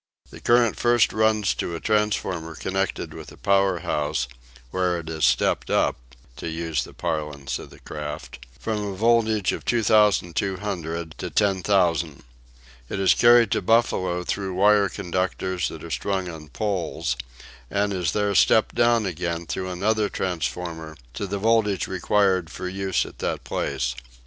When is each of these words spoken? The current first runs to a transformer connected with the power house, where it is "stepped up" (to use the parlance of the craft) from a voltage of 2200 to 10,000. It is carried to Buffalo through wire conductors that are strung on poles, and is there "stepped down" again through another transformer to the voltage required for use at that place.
The 0.31 0.39
current 0.41 0.77
first 0.79 1.13
runs 1.13 1.53
to 1.53 1.75
a 1.75 1.79
transformer 1.79 2.55
connected 2.55 3.13
with 3.13 3.27
the 3.27 3.37
power 3.37 3.81
house, 3.81 4.27
where 4.71 4.97
it 4.97 5.07
is 5.11 5.23
"stepped 5.25 5.69
up" 5.69 5.95
(to 6.37 6.49
use 6.49 6.83
the 6.83 6.93
parlance 6.95 7.59
of 7.59 7.69
the 7.69 7.77
craft) 7.81 8.43
from 8.59 8.83
a 8.83 8.95
voltage 8.95 9.51
of 9.51 9.63
2200 9.63 11.15
to 11.19 11.29
10,000. 11.29 12.23
It 12.89 12.99
is 12.99 13.13
carried 13.13 13.51
to 13.51 13.61
Buffalo 13.61 14.23
through 14.23 14.55
wire 14.55 14.89
conductors 14.89 15.67
that 15.67 15.83
are 15.83 15.91
strung 15.91 16.27
on 16.27 16.49
poles, 16.49 17.15
and 17.69 17.93
is 17.93 18.13
there 18.13 18.33
"stepped 18.33 18.73
down" 18.73 19.05
again 19.05 19.45
through 19.45 19.69
another 19.69 20.09
transformer 20.09 20.97
to 21.13 21.27
the 21.27 21.37
voltage 21.37 21.85
required 21.85 22.49
for 22.49 22.67
use 22.67 23.05
at 23.05 23.19
that 23.19 23.43
place. 23.43 23.93